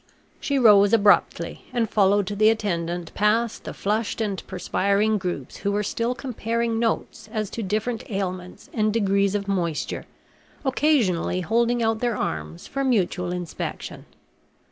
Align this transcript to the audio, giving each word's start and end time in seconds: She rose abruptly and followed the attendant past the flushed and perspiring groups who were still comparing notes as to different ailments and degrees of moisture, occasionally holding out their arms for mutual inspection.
She 0.39 0.57
rose 0.57 0.93
abruptly 0.93 1.65
and 1.71 1.87
followed 1.87 2.25
the 2.25 2.49
attendant 2.49 3.13
past 3.13 3.65
the 3.65 3.73
flushed 3.75 4.19
and 4.19 4.41
perspiring 4.47 5.19
groups 5.19 5.57
who 5.57 5.71
were 5.71 5.83
still 5.83 6.15
comparing 6.15 6.79
notes 6.79 7.29
as 7.31 7.51
to 7.51 7.61
different 7.61 8.09
ailments 8.09 8.67
and 8.73 8.91
degrees 8.91 9.35
of 9.35 9.47
moisture, 9.47 10.07
occasionally 10.65 11.41
holding 11.41 11.83
out 11.83 11.99
their 11.99 12.17
arms 12.17 12.65
for 12.65 12.83
mutual 12.83 13.31
inspection. 13.31 14.05